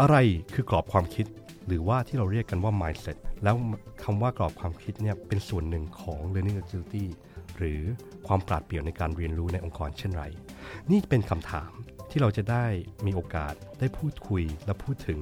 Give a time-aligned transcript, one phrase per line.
[0.00, 0.16] อะไร
[0.54, 1.26] คือกรอบความคิด
[1.66, 3.56] หรือว่าที่เราเรียกกันว่า mindset แล้ว
[4.04, 7.06] คำว่ากรอบความคิดเนี่ยเป็นส่วนหนึ่งของ learning agility
[7.56, 7.80] หรือ
[8.26, 10.24] ความปราดเปรียวในการเรียนรู้ในองค์กรเช่นไร
[10.90, 11.70] นี่เป็นคำถาม
[12.10, 12.66] ที่เราจะได้
[13.06, 15.20] มีโอกาสได้พูดคุยและพูดถึง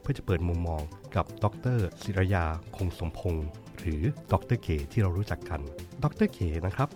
[0.00, 0.82] เพื่อจะเปิดมุมมอง
[1.16, 1.46] กับด
[1.76, 2.44] รศิรยา
[2.76, 3.48] คงสมพงศ์
[3.78, 4.02] หรือ
[4.32, 5.60] ดรเก๋ที่เรารู้จักกัน
[6.04, 6.88] ดรเก๋นะครับ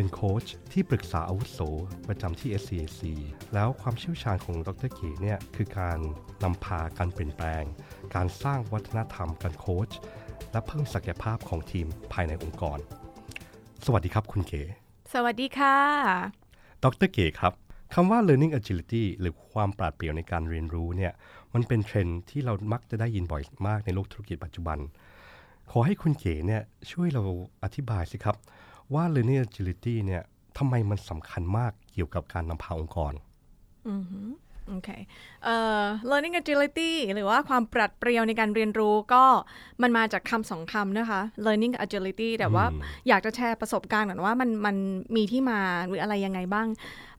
[0.00, 1.58] เป็นโค้ชที่ปรึกษาอาวุโส
[2.08, 3.02] ประจำที่ SCAC
[3.54, 5.98] แล้วความเชี่ยวชาญของดรเก๋เนี่ยคือการ
[6.42, 7.64] นำพาการเปลี่ยนแปลง
[8.14, 9.90] การสร้างวัฒนธรรมการโค้ช
[10.52, 12.78] และเพิ่มศักยภาพของทีมภายในองค์กร
[13.84, 14.62] สวัสดีครับคุณเก๋
[15.12, 15.76] สวัสดีค่ะ
[16.84, 17.52] ดรเก๋ครับ
[17.94, 21.12] คำว่า learning agility หรือความปราดเปรียวในการเรียนรู้เนี่ย
[21.54, 24.78] มันเป็นเทรนด์ที่เรามักจะได้ยินบ่อยมากในโลกธุรกิจปัจจุบัน
[25.70, 27.22] ขอให้คุณเก๋เนี่ยช่วยเรา
[27.64, 28.38] อธิบายสิครับ
[28.94, 30.22] ว่า learning agility เนี่ย
[30.58, 33.12] ทำไมมันสำคัญมากเกี่ยวกับการนำพาองค์กร
[34.70, 34.90] โอเค
[35.44, 39.24] เอ่อ learning agility หรือว่าความปรัดเปรียวในการเรียนรู้ก็
[39.82, 42.64] มันมาจากคำสองคำนะคะ learning agility แต่ว่า
[43.08, 44.76] อยากจะแชร์ประสบการณ์หน่อยว่ามันมัน
[45.16, 46.66] มีที่มาหรืออะไรยังไงบ้าง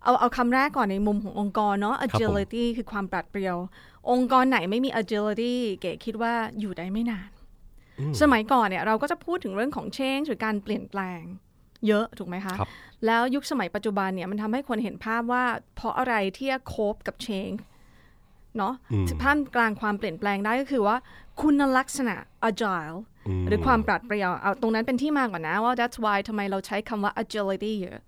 [0.03, 3.57] เอาเอาคำแรกก่อนในมุมขององค์กรเนาะ agility คือความปรัดเปรียว
[4.11, 7.29] องค์กรไหนไม่มี agility เก๋คิดว่าอยู่ได้ไม่นาน
[8.21, 11.23] สมัยก่อนเนี่ยเราก็จะพูดถึงเรื่องของ change หรือการเปลี่ยนแปลง
[11.87, 12.69] เยอะถูกไหมคะครับ
[13.05, 15.43] แล้วยุคสมัยปัจจุบันเนี่ยมันทำให้คนเห็นภาพว่า
[15.75, 17.59] เพราะอะไรที่จะโคบกับ change
[18.57, 20.95] เนาะอืมท่ามกลางความเปลี่ยนแปลงได้ก็คือว่า
[21.41, 22.15] คุณลักษณะ
[22.49, 22.97] agile
[23.41, 27.99] มหรือความปราดเปรียวเอาตรงนั้นเป็นที่มาก่อนนะว่า that's why ทำไมเราใช้คำว่า agility เยอะ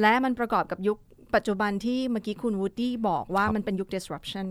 [0.00, 0.98] และมันประกอบกับยุค
[1.34, 4.46] ปัจจุบันที่เมื่อกี้คุณวูดดี้บอกว่ามันเป็นยุค disruption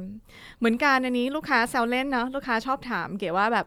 [0.60, 3.66] เหมือนกันอันนี้ลูกค้าแซวเล่นเนาะลูกค้าชอบถามเก๋ว่าแบบ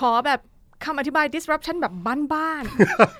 [0.00, 0.40] ขอแบบ
[0.84, 1.92] คำอธิบาย disruption แบบ
[2.32, 2.64] บ้าน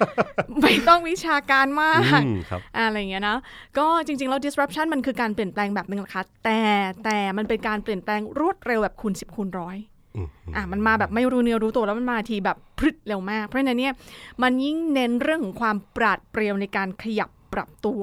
[0.03, 3.39] ๆ ไม่ต้องวิชาการมากอืมครับอะไรอย่างเงี้ยนะ
[3.79, 6.61] ก็จริงๆ แล้ว disruption มันคือการเปลี่ยนแปลงแบบหนึ่งนะคะ แต่
[7.05, 9.77] แต่มันเป็นการเปลี่ยนแปลงรวดเร็วแบบคูณ10คูณร้อย
[10.17, 13.95] อืมอะมันมาแบบไม่รู้เนื้อรู้ตัวแล้วมันมาทีแบบพรึดเร็วมาก เพราะฉะนั้นเนี่ย
[14.43, 18.03] มันยิ่งเน้นเรื่องของความปราดเปรียวในการขยับปรับตัว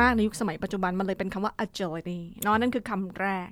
[0.00, 3.48] มาก ๆ ในยุคสมัยปัจจุบันมันเลยเป็นคำว่า agility เนาะนั่นคือคำแรก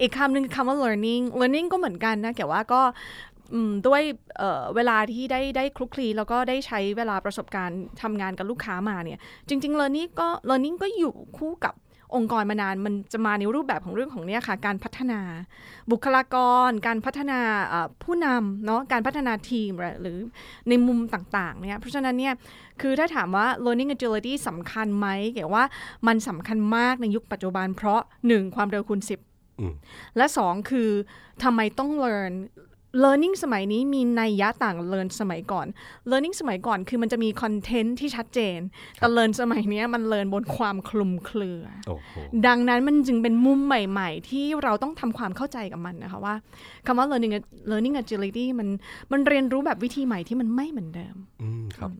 [0.00, 2.80] อีกคำหนึ่งคือคำว่า learning learning ก็เหมือนกันนะแต่ว่าก็
[3.33, 3.33] อืม
[3.86, 4.02] ด้วย
[4.38, 11.74] เอ่อเวลาที่ได้ได้คลุกคลีแล้วก็ได้ใช้เวลาประสบการณ์ทำงานกับลูกค้ามาเนี่ย จริงๆ learning ก็ learning ก็อยู่คู่กับ
[12.16, 15.20] องค์กรมานานมันจะมาในรูปแบบของเรื่องของเนี่ยค่ะ การพัฒนา
[15.90, 16.36] บุคลาก
[16.68, 20.18] ร การพัฒนาเอ่อผู้นำเนาะการพัฒนาทีมหรือ
[20.68, 22.34] ในมุมต่างๆเนี่ยเพราะฉะนั้นเนี่ย
[22.80, 25.64] คือถ้าถามว่า learning agility สำคัญไหมเกี่ยวว่า
[26.06, 29.00] มันสำคัญมากในยุคปัจจุบันเพราะ 1 ความเร็วคูณ
[29.30, 29.74] 10อืม
[30.16, 30.90] และสองคือ
[31.42, 32.34] ทำไมต้อง learn
[33.02, 35.66] learning สมัยนี้มีนัยยะต่าง learn สมัยก่อน
[36.10, 38.58] learning สมัยก่อนคือมันจะมีคอนเทนต์ที่ชัดเจน
[38.98, 42.12] แต่ learn สมัยเนี้ยมัน learn บนความคลุมเครือโอ้โห
[42.46, 46.34] ดังนั้นมันจึงเป็นมุมใหม่ ๆ ที่เราต้องทำความเข้าใจกับมันนะคะว่า
[46.86, 47.34] คำว่า learning
[47.70, 48.68] learning agility มัน
[49.12, 51.92] มันเรียนรู้แบบวิธีใหม่ที่มันไม่เหมือนเดิมอืมครับ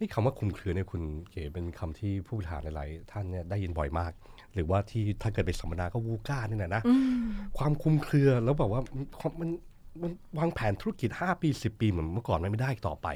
[0.00, 4.12] นี่คำว่าคลุมเครือเนี่ยคุณเก๋เป็นคำที่ผู้บริหารหลายๆท่านเนี่ยได้ยินบ่อยมาก
[4.54, 6.82] หรือว่าที่ถ้าเกิดไปสัมมนาก็วูก้านี่แหละนะ
[7.58, 9.50] ความคลุมเครือแล้วแบบว่ามันมันมัน
[10.38, 13.08] วางแผนธุรกิจ 5 ปี 10 ปีเหมือนเมื่อก่อนมันไม่ได้ต่อไป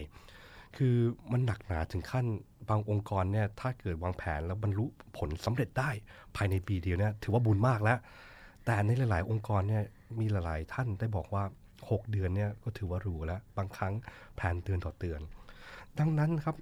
[0.77, 0.95] คือ
[1.33, 2.27] มันหนักหนาถึงขั้น
[2.69, 5.91] บางองค์กรเนี่ยถ้าเกิดวางแผนแล้วบรรลุผลสำเร็จได้
[6.37, 7.99] ภายในปีเดียวเนี่ยถือว่าบุญมากแล้ว
[8.65, 9.83] แต่ในหลาย ๆ องค์กรเนี่ย
[10.21, 11.45] มีหลาย ๆ ท่านได้บอกว่า
[11.79, 13.95] 6 เดือนเนี่ยก็ถือว่าหรูแล้ว บางครั้ง
[14.37, 15.21] แผนเดือนต่อเดือน
[15.99, 16.57] ดังนั้นครับ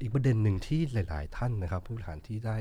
[0.00, 2.56] อีกประเด็นหนึ่งที่หลาย ๆ ท่านนะครับ ผู้บริหารที่ได้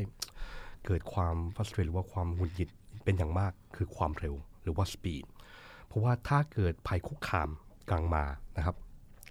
[0.86, 2.70] เกิดความฟัสเตรหรือว่าความหงุดหงิด
[3.04, 5.26] เป็นอย่างมากคือความเร็วหรือว่าสปีด
[5.92, 7.50] เพราะว่าถ้าเกิดภัยคุกคาม
[7.90, 8.26] กลางมา
[8.58, 8.76] นะครับ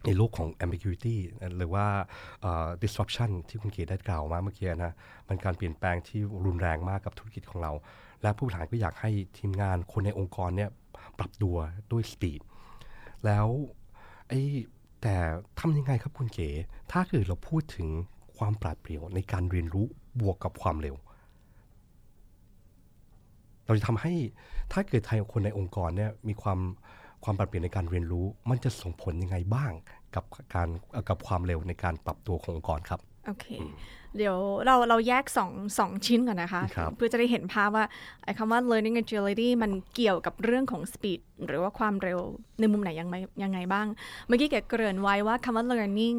[0.06, 1.16] ในโลกของ ambiguity
[1.58, 1.86] หรือว่า
[2.82, 4.92] disruption ที่คุณเกีได้กล่าวมาเมื่อกี้นะ
[5.28, 7.72] มันการเปลี่ยนแปลงที่รุนแรงมากกับธุรกิจของเรา
[8.22, 10.70] และผู้บริหารก็อยากให้ทีมงานคนในองค์กรเนี่ย
[11.18, 11.56] ปรับตัว
[11.92, 12.40] ด้วย speed
[13.24, 13.46] แล้ว
[14.28, 14.40] ไอ้
[15.02, 15.16] แต่
[15.60, 16.48] ทำยังไงครับคุณเก๋
[16.92, 17.88] ถ้าเกิดเราพูดถึง
[18.38, 19.86] ความปราดเปรียวในการเรียนรู้
[20.20, 20.96] บวกกับความเร็ว
[23.70, 24.14] เราจะทำให้
[24.72, 26.58] ถ้าเกิดไทยคนในองค์กรเนี่ยมีความ
[27.24, 29.72] ความปรับเปลี่ยนในการเรียนรู้ มันจะส่งผลยังไงบ้าง
[30.14, 30.24] กับ
[30.54, 33.46] การเอ่อกับความเร็วในการปรับตัวขององค์กรครับโอเค
[34.16, 34.36] เดี๋ยว
[34.66, 37.84] เราเราแยกสองสองชิ้นก่อนนะคะครับเพื่อจะได้เห็นภาพว่า
[38.24, 42.18] ไอ้คำว่า learning agility มันเกี่ยวกับเรื่องของ speed หรือว่าความเร็ว
[42.60, 43.86] ในมุมไหนยังไงยังไงบ้าง
[44.26, 46.18] เมื่อกี้แกเกริ่นไว้ว่าคำว่า learning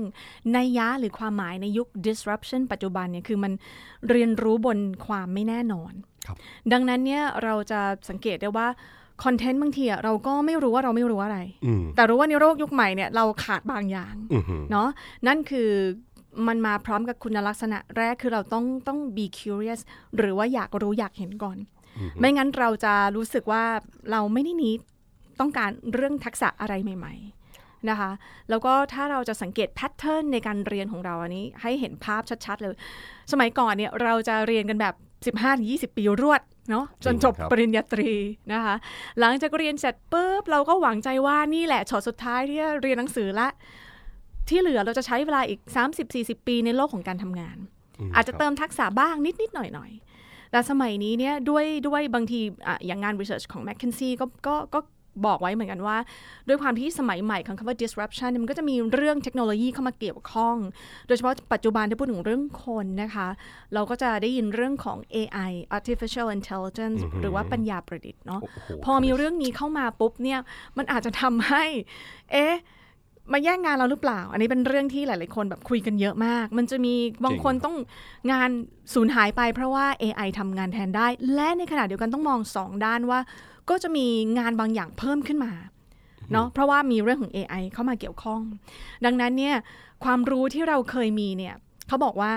[0.53, 3.53] ในยะหรือความหมายในยุค disruption ปัจจุบันเนี่ยคือมัน
[4.09, 4.77] เรียนรู้บน
[5.07, 6.10] ความไม่แน่นอนครับ
[6.73, 7.79] ดังนั้นเนี่ยเราจะ
[8.09, 8.68] สังเกตได้ว่า
[9.23, 14.89] คอนเทนต์บางทีอะเราก็ไม่รู้ว่าเราไม่รู้อะไรอืมแต่รู้ว่าในโลกยุคใหม่เนี่ยเราขาดบางอย่างอือหือเนาะ
[15.27, 15.69] นั่นคือ
[16.47, 19.81] มันมาพร้อมกับคุณลักษณะแรกคือเราต้องต้อง be curious
[20.18, 21.57] หรือว่าอยากรู้อยากเห็นก่อน
[22.19, 23.63] ไม่งั้นเราจะรู้สึกว่า
[24.12, 24.74] เราไม่ได้นี้
[25.39, 27.13] ต้องการเรื่องทักษะอะไรใหม่
[27.51, 28.12] ๆนะคะ
[28.50, 32.75] แล้วก็ถ้าเราจะสังเกตแพทเทิร์นในการเรียนของเราอันนี้ให้เห็นภาพชัด ๆ เลย
[33.31, 34.95] สมัยก่อนเนี่ยเราจะเรียนกันแบบ
[35.25, 38.12] 15-20 ปีรวดเนาะจนจบจริงครับปริญญาตรี
[38.53, 38.75] นะคะ
[39.19, 43.47] หลังจากเรียนเสร็จปุ๊บเราก็หวังใจว่านี่แหละช็อตสุดท้ายที่จะเรียนหนังสือละ
[44.47, 45.59] ที่เหลือเราจะใช้เวลาอีก
[46.03, 47.57] 30-40 ปีในโลกของการทำงาน
[48.09, 49.91] มอาจจะครับเติมทักษะบ้างนิด ๆ หน่อย
[50.21, 54.79] ๆ แต่สมัยนี้เนี่ยด้วยด้วยบางทีอะอย่างงาน research ของ McKinsey ก็ก็ก็
[55.25, 55.97] บอกไว้เหมือนกันว่า
[56.47, 60.55] ด้วยความที่สมัยใหม่ของคำว่า disruption เนี่ยมันก็จะมีเรื่องเทคโนโลยีเข้ามาเกี่ยวข้อง
[61.07, 63.27] โดยเฉพาะปัจจุบันที่พูดถึงเรื่องคนนะคะ
[63.73, 70.39] เราก็จะได้ยินเรื่องของ AI artificial intelligence อือหือหรือว่าปัญญาประดิษฐ์เนาะโอ้โหพอมีเรื่องนี้เข้ามาปุ๊บเนี่ย
[70.77, 71.65] มันอาจจะทำให้
[72.31, 72.55] เอ๊ะ
[73.33, 76.93] มาแย่งงานเราหรือเปล่า อันนี้เป็นเรื่องที่หลาย ๆ คนแบบคุยกันเยอะมาก มันจะมี
[77.25, 77.75] บางคนต้อง
[78.31, 78.49] งาน
[78.93, 83.19] สูญหายไปเพราะว่า AI ทำงานแทนได้ และในขณะเดียวกันต้องมองสองด้านว่า
[83.69, 84.07] ก็จะมี
[84.39, 85.53] งานบางอย่างเพิ่มขึ้นมา
[86.31, 88.41] เนาะเพราะว่ามีเรื่องของ AI เข้ามาเกี่ยวข้อง
[89.05, 89.55] ดังนั้นเนี่ย
[90.03, 91.55] ความรู้ที่เราเคยมีเนี่ย
[91.87, 92.31] เขาบอกว่า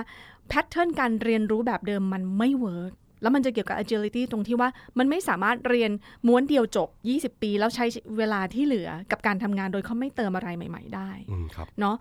[0.47, 2.93] pattern การเรียนรู้แบบเดิมมันไม่ work
[3.25, 5.91] แล้วมันจะเกี่ยวกับ agility ตรงที่ว่ามันไม่สามารถเรียน
[6.27, 6.89] ม้วนเดียวจบ
[7.35, 7.85] 20 ปี แล้วใช้
[8.17, 11.97] เวลาที่เหลือกับการทำงานโดยเขาไม่เติมอะไรใหม่ ๆ ได้อืมครับเนาะ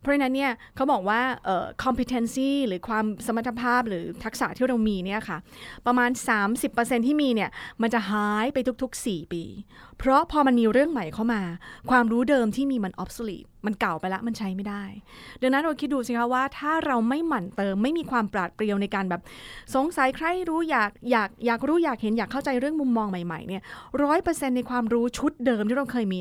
[0.00, 5.38] เพราะฉะนั้นเนี่ยเขาบอกว่าเอ่อ competency หรือความสมรรถภาพหรือทักษะที่เรามีเนี่ยค่ะ
[5.86, 6.10] ประมาณ
[6.58, 7.50] 30%ที่มีเนี่ย
[7.82, 9.44] มันจะหายไปทุก ๆ 4 ปี
[10.02, 11.42] เพราะพอมันมีเรื่องใหม่เข้ามา
[11.90, 14.84] ความรู้เดิมที่มีมัน obsolete มันเก่าไปละมันใช้ไม่ได้
[15.42, 19.22] ดังนั้นเราคิดดูสิคะว่าถ้าเราไม่หมั่นเติมไม่มีความปราดเปรียวในการแบบ
[19.74, 23.62] สงสัยใครรู้อยากอยากอยากรู้อยากเห็นอยากเข้าใจเรื่องมุมมองใหม่ๆเนี่ย
[24.02, 26.18] ร้อยเปอร์เซ็นในความรู้ชุดเดิมที่เราเคยมี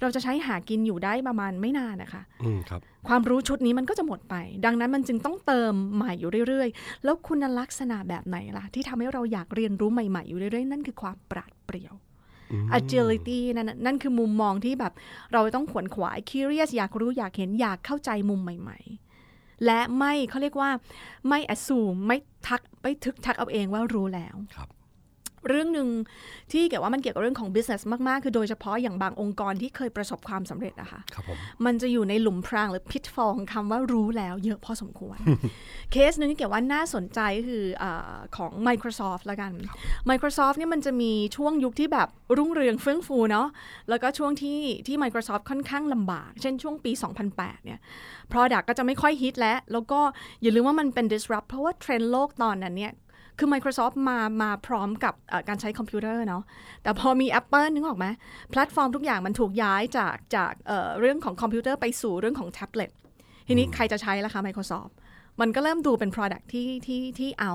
[0.00, 4.34] เราจะใช้หากินอยู่ได้ประมาณไม่นานนะคะ อืมครับความรู้ชุดนี้มันก็จะหมดไป
[4.64, 12.13] ดังนั้นมันจึงต้องเติมใหม่อยู่เรื่อยๆ แล้วคุณลักษณะแบบไหนล่ะ ที่ทำให้เราอยากเรียนรู้ใหม่ๆ อยู่เรื่อยๆ นั่นคือความปราดเปรียวอืม
[12.78, 14.92] agility นั่นน่ะนั่นคือมุมมองที่แบบ
[15.32, 18.78] เราต้องขวนขวาย curious อยากรู้อยากเห็นอยากเข้าใจมุมใหม่
[19.20, 20.70] ๆ และไม่เขาเรียกว่า
[21.28, 24.68] ไม่ assume ไม่ทักไม่ทึกทักเอาเองว่ารู้แล้วครับ
[25.48, 25.88] เรื่องหนึ่ง
[26.52, 35.18] ที่เกี่ยวว่ามันเกี่ยวกับเรื่องของ business มาก ๆ คือโดยเฉพาะอย่างบางองค์กรที่เคยประสบความสำเร็จอะค่ะครับผมมันจะอยู่ในหลุมพรางหรือ pitfall ของคำว่ารู้แล้วเยอะพอสมควร
[35.92, 39.52] เคสหนึงที่เกี่ยวว่าน่าสนใจก็คืออาของ Microsoft ละกัน
[40.10, 43.48] Microsoft เนี่ยมันจะมีช่วงยุคที่แบบรุ่งเรืองเฟื่องฟูเนาะ
[43.88, 46.92] แล้วก็ช่วงที่ที่ Microsoft ค่อนข้างลำบาก เช่นช่วงปี
[47.28, 47.78] 2008 เนี่ย
[48.32, 50.00] Product ก็จะไม่ค่อยฮิตแล้ว แล้วก็
[50.42, 52.92] อย่าลืมว่ามันเป็น disrupt เพราะว่าเทรนด์โลกตอนนั้นเนี่ย
[53.38, 56.42] คือ Microsoft มามาพร้อมกับเอ่อการใช้คอมพิวเตอร์เนาะ
[56.82, 58.06] แต่พอมี Apple นึกออกไหม
[58.50, 62.90] แพลตฟอร์มทุกอย่างมันถูกย้ายจากจากเอ่อเรื่องของคอมพิวเตอร์ไปสู่เรื่องของแท็บเล็ต
[63.48, 64.92] ทีนี้ใครจะใช้ล่ะคะ Microsoft
[65.40, 67.54] มันก็เริ่มดูเป็น Product ที่ที่ที่เอา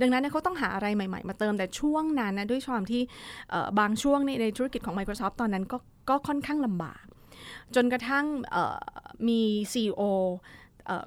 [0.00, 3.02] ดังนั้นเนี่ยเขาต้องหาอะไรใหม่ ๆ มาเติมแต่ช่วงนั้นนะด้วยความที่
[3.50, 5.76] เอ่อบางช่วงในในธุรกิจของ Microsoft ตอนนั้นก็
[6.08, 7.04] ก็ค่อนข้างลำบาก
[7.74, 8.78] จนกระทั่งเอ่อ
[9.28, 9.40] มี
[9.72, 10.30] CEO เอ่อ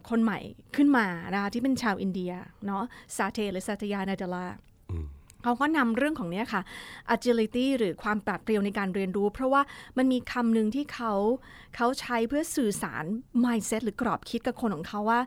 [0.09, 0.39] คนใหม่
[0.75, 2.31] ขึ้นมานะคะที่เป็นชาวอินเดีย
[2.68, 2.83] เนาะ
[3.15, 4.45] ซาเทหรือซาตยานาดาลา
[4.91, 5.06] อืม
[5.44, 6.62] เขาก็นำเรื่องของเนี้ยค่ะ
[7.15, 9.62] agility หรือความปราดเปรียวในการเรียนรู้ เพราะว่า
[9.97, 11.13] มันมีคำหนึ่งที่เขา
[11.75, 13.06] เขาใช้เพื่อสื่อสาร
[13.44, 15.19] mindset หรือกรอบคิดกับคนของเขาว่า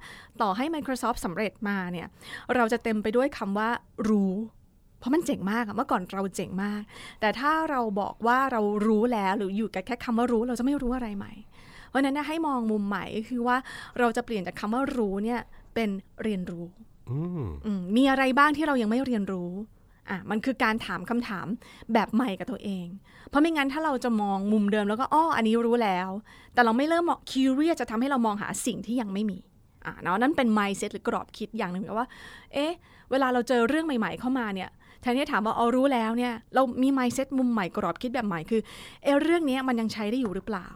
[0.42, 2.06] ต่อให้ Microsoft สำเร็จมาเนี่ย
[2.54, 3.68] เราจะเต็มไปด้วยคำว่า
[4.08, 4.32] รู้
[4.98, 6.82] เพราะมันเจ๋งมากอะเมื่อก่อนเราเจ๋งมาก
[7.20, 11.32] แต่ถ้าเราบอกว่าเรารู้แล้วหรืออยู่กับแค่คำว่ารู้ เราจะไม่รู้อะไรใหม่
[11.90, 13.56] เพราะฉะนั้นเนยให้มองมุมใหม่ก็คือว่า
[13.98, 15.40] เราจะเปลี่ยนจากคำว่ารู้เนี่ย
[15.74, 15.88] เป็น
[16.22, 16.64] เรียนรู้
[17.10, 19.50] อืมอืมมีอะไรบ้างที่เรายังไม่เรียนรู้
[20.10, 21.46] อะมันคือการถามคำถาม
[21.92, 22.86] แบบใหม่กับตัวเอง
[23.28, 26.08] เพราะไม่งั้นถ้าเราจะมองมุมเดิมแล้วก็อ้ออันนี้รู้แล้ว
[26.54, 29.38] แต่เราไม่เริ่มมอง curious จะทำให้เรามองหาสิ่งที่ยังไม่มี
[29.86, 32.08] อะเนาะนั่นเป็น mindset หรือกรอบคิดอย่างหนึ่งว่า
[32.52, 32.72] เอ๊ะ
[33.10, 34.70] เวลาเราเจอเรื่องใหม่ ๆ เข้ามาเนี่ย
[35.00, 38.60] แทนที่จะถามว่าเอารู้แล้วเนี่ย เรามี mindset มุมใหม่กรอบคิดแบบใหม่คือ
[39.02, 40.68] เอ๊ะเรื่องเนี้ยมันยังใช้ได้อยู่หรือเปล่า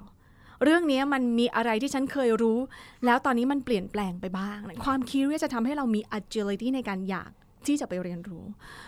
[0.63, 2.59] เรื่องนี้มันมีอะไรที่ฉันเคยรู้
[3.05, 7.31] แล้วตอนนี้มันเปลี่ยนแปลงไปบ้าง ความ curious จะทำให้เรามี agility ในการอยาก
[7.67, 8.45] ที่จะไปเรียนรู้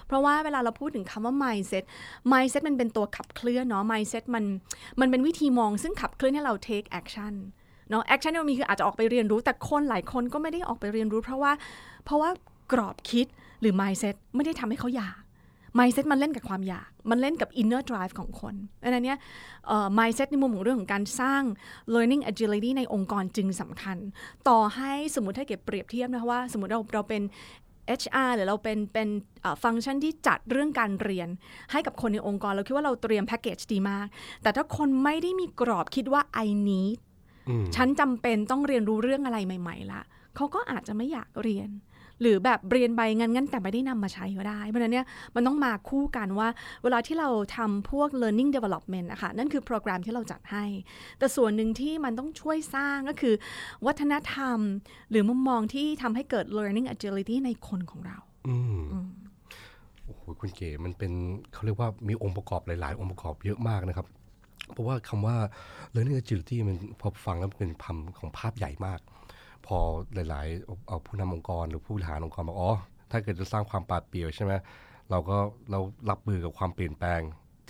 [0.06, 1.85] เพราะว่าเวลาเราพูดถึงคำว่า mindset
[2.32, 4.44] mindset มันเป็นตัวขับเคลื่อนเนาะ mindset มัน
[5.00, 7.35] มันเป็นวิธีมองซึ่งขับเคลื่อนให้เรา take action
[7.90, 11.52] เนาะ action ที่เรามีคืออาจจะออกไปเรียนรู้ แต่คนหลายคนก็ไม่ได้ออกไปเรียนรู้ เพราะว่า
[12.04, 12.30] เพราะว่า
[12.73, 13.26] กรอบคิด
[13.61, 15.20] หรือ mindset ไม่ได้ทำให้เขาอยาก
[15.78, 19.18] mindset มันเล่นกับความอยาก มันเล่นกับ inner drive ของคนดังนั้นเนี่ย
[19.66, 21.42] เอ่อ mindset ในมุมของเรื่องของการสร้าง
[21.95, 23.99] learning agility ในองค์กรจึงสำคัญ
[24.49, 27.23] ต่อให้สมมติถ้าเก็บเปรียบเทียบนะว่า สมมติเราเราเป็น
[28.00, 29.09] HR หรือเราเป็นเป็น
[29.62, 31.28] ฟังก์ชันที่จัดเรื่องการเรียน
[31.73, 34.06] ให้กับคนในองค์กรเราคิดว่าเราเตรียมแพ็กเกจดีมาก
[34.42, 36.99] แต่ถ้าคนไม่ได้มีกรอบคิดว่า I need
[37.49, 40.02] อืมฉันจำเป็นต้องเรียนรู้เรื่องอะไรใหม่ ๆละ
[40.37, 41.68] เขาก็อาจจะไม่อยากเรียน
[42.20, 46.49] หรือแบบเรียนใบงั้นงั้นแต่ไม่ได้นำมาใช้ก็ได้ เพราะฉะนั้นเนี่ยมันต้องมาคู่กันว่า
[46.82, 50.64] เวลาที่เราทำพวก learning development นะคะนั่นคือโปรแกรมที่เราจัดให้
[51.18, 53.35] แต่ส่วนหนึ่งที่มันต้องช่วยสร้างก็คือ
[53.87, 54.58] วัฒนธรรม
[55.11, 58.18] หรือมุมมองที่ทำให้เกิด learning agility ในคนของเรา
[58.49, 58.80] อืม
[60.04, 61.12] โอ้โหคุณเก๋มันเป็น
[61.52, 64.06] เขาเรียกว่ามีองค์ประกอบหลาย ๆ องค์ประกอบเยอะมากนะครับ
[64.73, 65.37] เพราะว่าคำว่า
[65.94, 69.00] learning agility มันพอฟังแล้วเป็นคำของภาพใหญ่มาก
[69.66, 69.78] พอ
[70.14, 72.73] หลายๆเอาผู้นำองค์กรหรือผู้บริหารองค์กรบอกอ๋อ
[73.11, 74.52] ถ้าเกิดจะสร้างความปราดเปรียวใช่ไหม
[75.11, 75.37] เราก็
[75.70, 75.80] เรา
[76.11, 77.20] รับมือกับความเปลี่ยนแปลง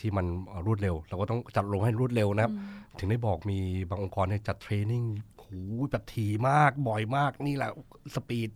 [0.01, 0.27] ที่มัน
[0.67, 2.53] รวดเร็ว เราก็ต้องจัดลงให้รวดเร็วนะครับ
[2.99, 3.59] ถึงได้บอกมี
[3.91, 5.05] บางองค์กรเนี่ยจัด training
[5.37, 5.47] โห
[5.91, 7.71] แบบถี่มากบ่อยมากนี่แหละ
[8.15, 8.51] speed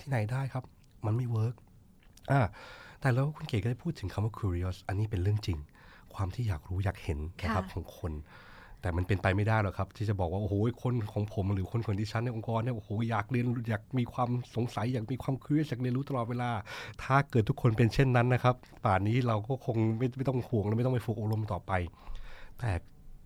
[0.00, 0.64] ที่ไหนได้ครับ
[1.06, 1.54] มันไม่ work
[2.30, 2.40] อ่า
[3.00, 5.58] แต่แล้วคุณเก๋ก็ได้พูดถึงคำว่า curious อันนี้เป็นเรื่องจริง
[6.14, 8.12] ความที่อยากรู้อยากเห็นนะครับค่ะของคน
[8.80, 16.50] แต่มันเป็นไปไม่ได้หรอกครับ ที่จะบอกว่าโอ้โหคนของผมหรือคนคนที่ฉันในองค์กรเนี่ยโอ้โหอยากเรียนอยากมีความสงสัยอยากมีความค u รีย s อยากเรียนรู้ตลอดเวลา
[17.02, 21.72] ถ้าเกิดทุกคนเป็นเช่นนั้นนะครับ ป่านนี้เราก็คงไม่ไม่ต้องห่วงและไม่ต้องไปฝึกอบรมต่อไป
[22.58, 22.70] แต่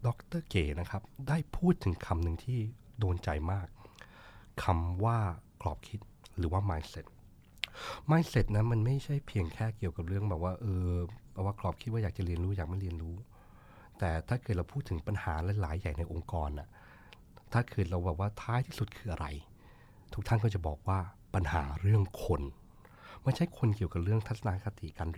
[0.06, 0.08] ด
[0.38, 2.58] รเก๋นะครับ ได้พูดถึงคำหนึ่งที่
[2.98, 3.66] โดนใจมาก
[4.64, 5.18] คำว่า
[5.62, 6.00] กรอบคิด
[6.38, 7.06] หรือว่า mindset
[8.10, 10.90] mindset นะมันไม่ใช่เพียงแค่เกี่ยวกับเรื่องแบบว่าเออ
[11.44, 13.14] ว่ากรอบคิดว่าอยากจะเรียนรู้อยากไม่เรียนรู้
[13.98, 16.68] แต่ถ้าเกิดเราพูดถึงปัญหาหลายๆใหญ่ในองค์กรน่ะ
[17.52, 19.26] ถ้าเกิดเราบอกว่าท้ายที่สุดคืออะไร
[20.12, 20.98] ทุกท่านก็จะบอกว่า
[21.34, 22.42] ปัญหาเรื่องคน
[23.22, 25.08] ไม่ใช่คนเกี่ยวกับเรื่องทัศนคติการ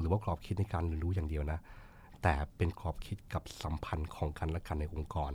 [0.00, 1.58] หรือว่ากรอบคิดในการเรียนรู้อย่างเดียวนะ
[2.22, 5.32] แต่เป็นกรอบคิดกับสัมพันธ์ของกันและกันในองค์กร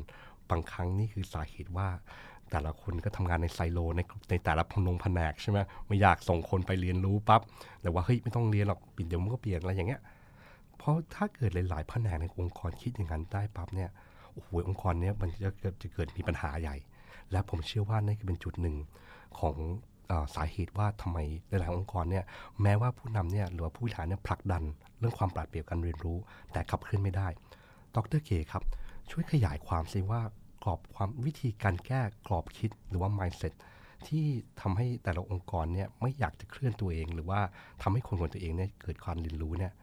[0.50, 1.88] บางครั้งนี่คือสาเหตุว่า
[2.52, 7.42] แต่ละคนก็ทำงานในไซโลในในแต่ละพนงแผนกใช่ไหมไม่อยากส่งคนไปเรียนรู้ปั๊บ
[7.82, 10.02] แต่ว่าเฮ้ยไม่ต้องเรียนหรอกเดี๋ยวมันก็เปลี่ยนอะไรอย่างเงี้ย
[10.78, 13.90] เพราะถ้าเกิดหลาย ๆ แผนกในองค์กรคิดอย่างนั้นได้ปั๊บเนี่ย
[14.34, 16.78] โอ้โหองค์กรเนี้ยมันจะเกิดจะเกิดมีปัญหาใหญ่
[17.32, 18.76] และผมเชื่อว่านี่คือเป็นจุดหนึ่ง
[19.40, 19.56] ของ
[20.12, 21.18] อสาเหตุว่าทำไม
[21.50, 22.26] หลายๆองค์กรเนี่ย
[22.62, 24.64] แม้ว่าผู้นำเนี่ยหรือว่าผู้บริหารเนี่ยผลักดัน
[25.00, 26.18] เรื่องความปราดเปรียวการเรียนรู้
[26.52, 27.28] แต่ขับเคลื่อนไม่ได้
[27.96, 28.64] ดรเคครับ
[29.12, 30.22] ช่วยขยายความซิว่า
[30.64, 33.54] กรอบความวิธีการแก้กรอบคิดหรือว่า mindset
[34.08, 34.26] ที่
[34.62, 37.40] ทำให้แต่ละองค์กรเนี่ยไม่อยากจะเคลื่อนตัวเอง หรือว่า
[37.82, 39.74] ทำให้คนของตัวเองเนี่ยเกิดความเรียนรู้เนี่ย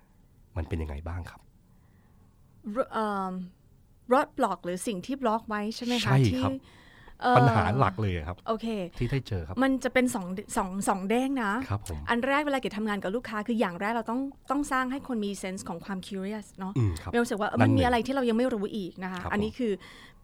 [0.57, 1.41] มันเป็นยังไงบ้างครับ
[4.13, 6.53] รถบล็อกหรือสิ่งที่บล็อกไว้ใช่ไหมคะใช่ที่ครับ
[7.23, 8.67] เอ่อปัญหาหลักเลยครับ โอเค
[8.99, 19.73] ที่ได้เจอครับ มันจะเป็นสองสองสองเด้งนะครับผมอันแรกเวลาเกดทำงานกับลูกค้า คืออย่างแรกเราต้องต้องสร้างให้คนมีเซนส์ของความ curious เนาะอืมครับมีความรู้สึกว่าเออนั่มันนหนึ่มีงอะไรที่เรายังไม่รู้อีกนะคะครับอันนี้คือ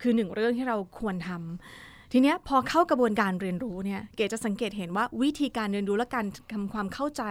[0.01, 7.23] คือหนึ่งเรื่องที่เราควรทำ ทีเนี้ยพอเข้ากระบวนการเรียนรู้เนี่ยเกดจะสังเกตเห็นว่าวิธีการเรียนรู้และการทำความเข้าใจ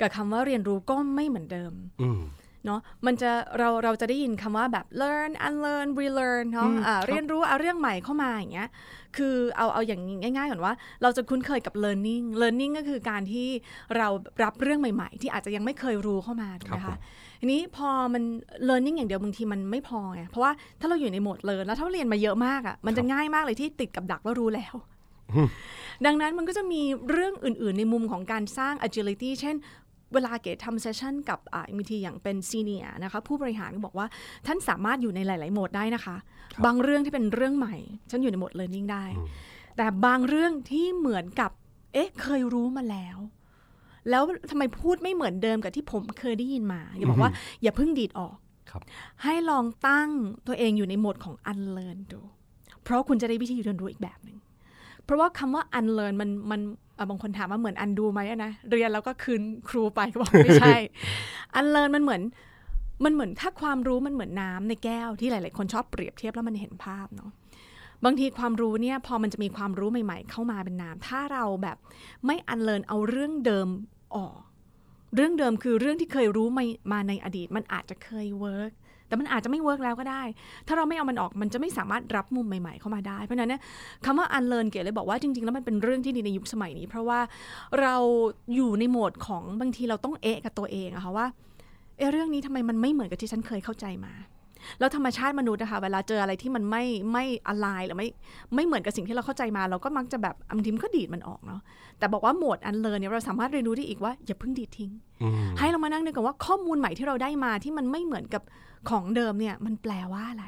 [0.00, 2.20] กับคำว่าเรียนรู้ก็ไม่เหมือนเดิมอืม
[2.66, 8.68] เนาะมันจะเราเราจะได้ยินคำว่าแบบ learn unlearn relearn เนาะอืมอ่าครับเรียนรู้เอาเรื่องใหม่เข้ามาอย่างเงี้ย
[9.16, 13.48] คือเอาเอาอย่างง่ายๆก่อนว่า เราจะคุ้นเคยกับ learning learning ก็คือการที่
[13.96, 14.08] เรา
[14.42, 16.98] รับเรื่องใหม่ ๆ ที่อาจจะยังไม่เคยรู้เข้ามาถูกไหมครับผคะม
[17.44, 18.22] ทีนี้พอมัน
[18.68, 24.74] learning อย่างเดียวบางทีมันไม่พอไงเพราะว่าถ้าเราอยู่ในโหมด learn แล้วถ้าเรียนมาเยอะมากอะ่ะมันจะง่ายมากเลยที่ติดกับดักว่ารู้แล้ว
[26.06, 29.56] ดังนั้นมันก็จะมีเรื่องอื่น ๆ ในมุมของการสร้าง agility เช่น
[30.14, 34.06] เวลาเก๋ทำเซสชันกับอ่ามีทีอย่างเป็นซีเนียนะคะผู้บริหารก็บอกว่า
[34.46, 36.16] ท่านสามารถอยู่ในหลาย ๆ โหมดได้นะคะ
[36.64, 37.76] บางเรื่องที่เป็นเรื่องใหม่
[38.10, 39.04] ฉันอยู่ในโหมด learning ได้
[39.76, 41.50] แต่บางเรื่องที่เหมือนกับ
[41.92, 43.18] เอ๊ะเคยรู้มาแล้ว
[44.10, 47.32] แล้วทำไมพูดไม่เหมือนเดิมกับที่ผมเคยได้ยินมาอย่าบอกว่า
[47.62, 48.36] อย่าเพิ่งดีดออก
[48.70, 48.82] ครับ
[49.22, 50.08] ให้ลองตั้ง
[50.46, 52.20] ตัวเองอยู่ในโหมดของ unlearn ดู
[52.82, 54.38] เพราะคุณจะได้วิธีเรียนรู้อีกแบบหนึ่ง
[55.04, 56.60] เพราะว่าคำว่า unlearn มันมัน
[56.98, 60.76] อะบางคนถามว่าเหมือน undo ไหมอะนะเรียนแล้วก็คืนครูไปก็บอกไม่ใช่
[61.58, 62.22] unlearn มันเหมือน
[63.04, 67.30] มันเหมือนถ้าความรู้มันเหมือนน้ำในแก้วที่หลาย ๆ คนชอบเปรียบเทียบแล้วมันเห็นภาพเนาะ
[68.04, 71.76] บางทีความรู้เนี่ยพอมันจะมีความรู้ใหม่ ๆ เข้ามาเป็นน้ำถ้าเราแบบ
[72.26, 73.68] ไม่ unlearn เอาเรื่องเดิม
[74.16, 74.38] ออก
[75.14, 78.72] เรื่องเดิมคือเรื่องที่เคยรู้มามาในอดีต มันอาจจะเคย work
[79.08, 80.22] แต่มันอาจจะไม่ work แล้วก็ได้
[80.66, 83.60] ถ้าเราไม่เอามันออกมันจะไม่สามารถรับมุมใหม่ๆเข้ามาได้ เพราะฉะนั้นเนี่ย
[84.04, 87.20] คำว่า unlearn เก๋เลยบอกว่าจริงๆ แล้วมันเป็นเรื่องที่ดีในยุคสมัยนี้ เพราะว่า
[87.80, 87.96] เรา
[88.54, 91.26] อยู่ในโหมดของบางทีเราต้องเอ๊ะกับตัวเองอะค่ะว่า
[91.98, 94.12] เอเรื่องนี้ทำไมมันไม่เหมือนกับที่ฉันเคยเข้าใจมา
[94.78, 98.08] แล้วธรรมชาติมนุษย์นะคะ เวลาเจออะไรที่มันไม่ไม่อะไรหรือไม่
[98.54, 101.60] ไม่เหมือนกับสิ่งที่เราเข้าใจมา เราก็มักจะแบบบางทีมันก็ดีดมันออกเนาะ
[101.98, 104.90] แต่บอกว่าโหมด unlearn เนี่ยเราสามารถเรียนรู้ได้อีกว่าอย่าเพิ่งดีดทิ้ง
[105.22, 108.42] อืมให้เรามานั่งนึกกันว่าข้อมูลใหม่ที่เราได้มาที่มันไม่เหมือนกับ
[108.90, 110.46] ของเดิมเนี่ยมันแปลว่าอะไร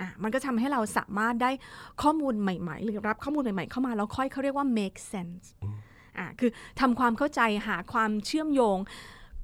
[0.00, 1.50] อะมันก็ทำให้เราสามารถได้
[2.02, 5.46] ข้อมูลใหม่ ๆ หรือรับข้อมูลใหม่ ๆ เข้ามาแล้วค่อยเขาเรียกว่า make sense
[6.18, 8.78] อะคือทำความเข้าใจหาความเชื่อมโยง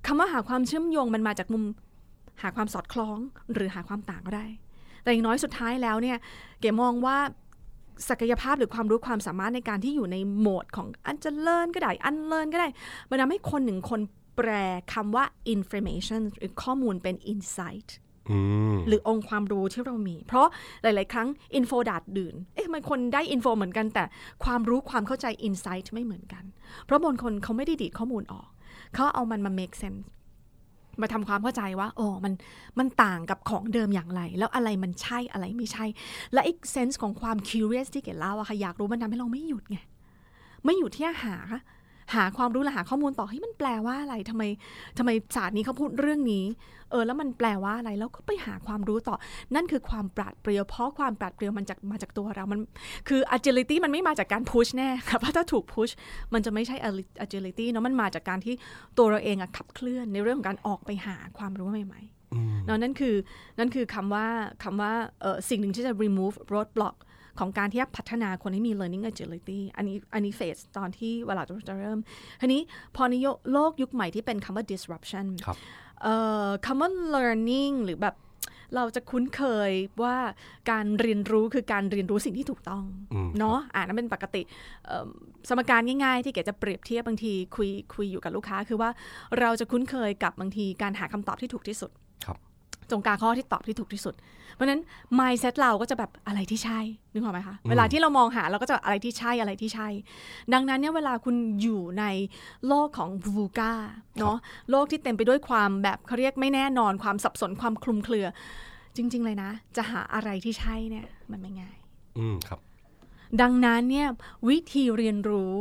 [0.07, 1.65] คำว่าหาความเชื่อมโยงมันมาจากมุม
[2.43, 3.19] หาความสอดคล้อง
[3.53, 4.47] หรือหาความต่างก็ได้
[5.03, 6.19] แต่อย่างน้อยสุดท้ายแล้วเนี่ย
[6.61, 7.17] เก๋มองว่า
[8.09, 12.69] ศักยภาพหรือความรู้ความสามารถในการที่อยู่ในโหมดของอันจะเลินก็ได้ อันเลินก็ได้
[13.11, 14.01] มันทำให้คนหนึ่งคน
[14.37, 14.51] แปล
[14.95, 17.89] คำว่า information หรือข้อมูลเป็น insight
[18.89, 20.47] หรือองค์ความรู้ที่เรามี เพราะ
[20.83, 24.05] หลาย ๆ ครั้งอินโฟดาดดื่น เอ๊ะมันคนได้อินโฟเหมือนกันแต่
[24.45, 26.45] ความรู้ความเข้าใจอินไซต์ไม่เหมือนกัน
[26.85, 28.49] เพราะบางคนเขาไม่ได้ดีดข้อมูลออก
[28.95, 30.03] เขาเอามันมา make sense
[31.01, 32.33] มาทำความเข้าใจว่าโอ้มัน
[32.79, 35.85] มันต่างกับของเดิมอย่างไร แล้วอะไรมันใช่อะไรไม่ใช่
[36.33, 39.79] และอีกเซนส์ของความ curious ที่เกดเล่าอะค่ะอยากรู้มันทำให้เราไม่หยุดไง
[40.65, 41.37] ไม่หยุดที่จะหา
[42.15, 44.43] หาความรู้และหาข้อมูลต่อให้ยมันแปลว่าอะไรทำไม
[44.99, 46.45] ทำไมศาสตร์นี้เขาพูดเรื่องนี้
[46.91, 49.17] เออแล้วมันแปลว่าอะไรแล้วก็ไปหาความรู้ต่อ
[49.55, 52.61] นั่นคือความปราดเปรียวเพราะความปราดเปรียวมันจากมาจากตัวเรา มัน
[53.09, 55.93] คือ agility มันไม่มาจากการ push แน่ค่ะเพราะถ้าถูก push
[56.35, 56.77] มันจะไม่ใช่
[57.25, 58.55] agility เนาะมันมาจากการที่
[58.99, 63.15] ตัวเราเองอะขับเคลื่อนในเรื่องของการออกไปหาความรู้ใหม่ๆเนาะนั่นคือ
[63.59, 64.27] นั่นคือคำว่า
[64.65, 64.93] คำว่า
[65.49, 66.97] สิ่งหนึ่งที่จะ remove roadblock
[67.39, 71.99] ของการที่จะพัฒนาคนให้มี learning agility อันนี้อันนี้เฟสตอนที่เวลาจะเริ่ม
[72.41, 72.63] ทีนี้
[72.97, 73.15] พอใน
[73.53, 75.27] โลกยุคใหม่ที่เป็นคำว่า disruption
[76.67, 78.17] คำว่า learning หรือแบบ
[78.77, 80.17] เราจะคุ้นเคยว่า
[80.71, 82.85] การเรียนรู้คือการเรียนรู้สิ่งที่ถูกต้อง
[83.39, 84.43] เนาะอ่านั่นเป็นปกติ
[85.49, 88.91] สมการง่ายๆ ที่เกจะเปรียบเทียบบางทีคุยคุยอยู่กับลูกค้า คือว่า
[89.41, 91.91] เราจะคุ้นเคยกับบางทีการหาคำตอบที่ถูกที่สุด
[92.91, 94.15] จงการข้อที่ตอบที่ถูกที่สุด
[94.55, 94.83] เพราะฉะนั้น
[95.19, 96.81] mindset เราก็จะแบบอะไรที่ใช่
[97.13, 99.89] นึกออกไหมคะ เวลาที่เรามองหาเราก็จะอะไรที่ใช่อะไรที่ใช่
[100.53, 102.05] ดังนั้นเนี่ยเวลาคุณอยู่ใน
[102.67, 103.73] โลกของบูกา
[104.19, 104.37] เนาะ
[104.71, 108.27] โลกที่เต็มไปด้วยความแบบเขาเรียกไม่แน่นอนความสับสนความคลุมเครือ
[108.97, 111.77] จริง ๆ เลยนะ จะหาอะไรที่ใช่เนี่ยมันไม่ง่าย
[112.19, 112.61] อืมครับ
[113.41, 114.09] ดังนั้นเนี่ย
[114.49, 115.55] วิธีเรียนรู้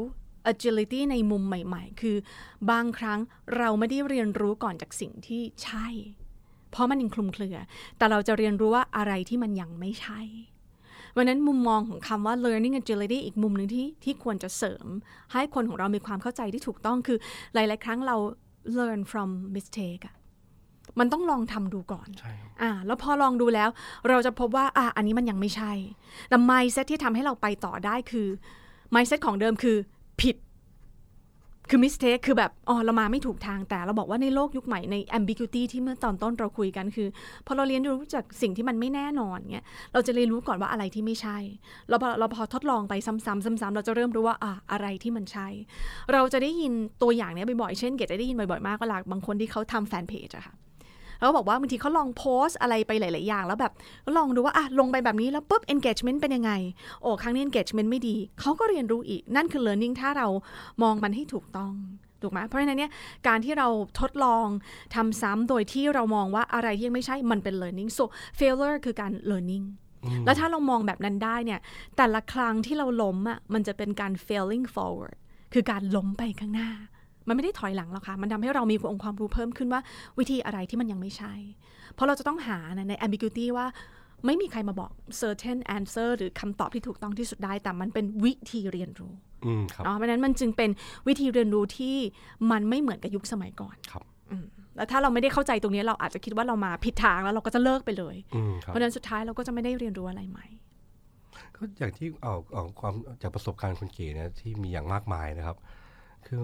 [0.51, 2.17] agility ในมุมใหม่ ๆ คือ
[2.72, 3.19] บางครั้ง
[3.57, 5.88] เราไม่ได้เรียนรู้ก่อนจากสิ่งที่ใช่
[6.71, 7.57] เพราะมันยังคลุมเครือ
[7.97, 10.21] แต่เราจะเรียนรู้ว่าอะไรที่มันยังไม่ใช่
[11.15, 14.86] วันนั้นมุมมองของคำว่า learning agility อีกมุมหนึ่งที่ที่ควรจะเสริม
[15.33, 17.17] ให้คนของเรามีความเข้าใจที่ถูกต้องคือ
[17.53, 18.15] หลาย ๆ ครั้งเรา
[18.77, 20.15] learn from mistake อะ
[21.00, 22.09] มันต้องลองทำดูก่อน
[22.62, 23.69] อ่า แล้วพอลองดูแล้ว
[24.09, 25.71] เราจะพบว่า อ่า อันนี้มันยังไม่ใช่
[26.30, 28.27] แต่ mindset ที่ทำให้เราไปต่อได้คือ
[28.93, 29.77] mindset ของเดิมคือ
[30.21, 30.36] ผิด
[31.69, 37.08] คือมิสเทคคือแบบอ๋อเรามาไม่ถูกทางแต่เราบอกว่าในโลกยุคใหม่ใน ambiguity ที่เมื่อตอนต้นเราคุยกันคือ
[37.45, 41.38] พอเราเรียนรู้จากสิ่งที่มันไม่แน่นอนเงี้ยเราจะเรียนรู้ก่อนว่าอะไรที่ไม่ใช่
[41.89, 43.25] เราพอเราพอทดลองไปซ้ำๆ
[43.62, 45.47] ซ้ำๆเราจะเริ่มรู้ว่าอะอะไรที่มันใช่
[46.13, 50.53] เราจะได้ยินตัวอย่างเนี้ยบ่อยๆเช่นเกดจะได้ยินบ่อยๆมากเวลาบางคนที่เขาทำแฟนเพจอะค่ะ
[51.19, 53.73] แล้วบอกว่าบางทีเขาลองโพสอะไรไปหลาย ๆ อย่าง แล้วแบบ
[54.17, 56.51] ลองดูว่าอะลงไปแบบนี้แล้วปุ๊บ engagement เป็นยังไง
[57.01, 60.27] โอ้ครั้งนี้ engagement ไม่ดีเขาก็เรียนรู้อีกนั่นคือ learning ถ้าเรา
[60.84, 61.73] มองมันให้ถูกต้อง
[62.21, 62.91] ถูกไหมเพราะฉะนั้นเนี่ย
[63.27, 63.67] การที่เรา
[63.99, 64.47] ทดลอง
[64.95, 68.03] ทำซ้ำโดยที่เรามองว่าอะไรที่ยังไม่ใช่มันเป็น learning so
[68.39, 69.65] failure คือการ learning
[70.25, 71.60] แล้วถ้าเรามองแบบนั้นได้เนี่ย
[71.97, 75.17] แต่ละครั้งที่เราล้มอะมันจะเป็นการ failing forward
[75.53, 76.69] คือการล้มไปข้างหน้า
[77.27, 79.81] มันไม่ได้ถอยหลังหรอกค่ะ มันทำให้เรามีองค์ความรู้เพิ่มขึ้นว่า
[80.19, 81.33] วิธีอะไรที่มันยังไม่ใช่
[81.93, 82.57] เพราะเราจะต้องหา
[82.89, 83.65] ใน ambiguity ว่า
[84.25, 89.13] ไม่มีใครมาบอก certain answer หรือคำตอบที่ถูกต้องที่สุดได้ แต่มันเป็นวิธีเรียนรู้
[89.85, 90.69] เนาะเพราะนั้นมันจึงเป็น
[91.07, 91.95] วิธีเรียนรู้ที่
[92.51, 94.05] มันไม่เหมือนกับยุคสมัยก่อนครับ
[94.75, 98.15] แล้วถ้าเราไม่ได้เข้าใจตรงนี้เราอาจจะคิดว่าเรามาผิดทางแล้วเราก็จะเลิกไปเลย
[98.59, 100.47] เพราะนั้นสุดท้ายเราก็จะไม่ได้เรียนรู้อะไรใหม่
[101.55, 105.57] ก็อย่างที่เอาเอาความจากประสบการณ์คุณเก๋เนี่ยที่มีอย่างมากมายนะครับ
[106.27, 106.43] คือ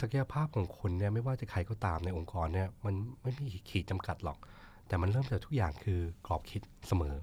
[0.00, 4.38] ศักยภาพของคนเนี่ยไม่ว่าจะใครก็ตามในองค์กรเนี่ยมันไม่มีขีดจำกัดหรอก
[4.86, 7.14] แต่มันเริ่มจากทุกอย่างคือกรอบคิดเสมอ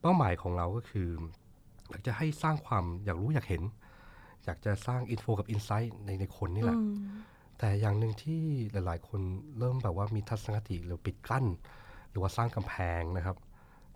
[0.00, 1.08] เป้าหมายของเราก็คือ
[1.88, 3.62] อยากจะให้สร้างความอยากรู้อยากเห็น
[4.44, 6.78] อยากจะสร้างอินโฟกับอินไซต์ในในคนนี่แหละ
[7.58, 8.42] แต่อย่างหนึ่งที่
[8.72, 9.20] หลาย ๆ คน
[9.58, 11.44] เริ่มแบบว่ามีทัศนคติหรือปิดกั้น
[12.10, 13.36] หรือว่าสร้างกำแพงนะครับ